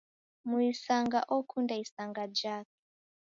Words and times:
Muisanga 0.49 1.19
okunda 1.37 1.73
isanga 1.83 2.23
jake. 2.37 2.73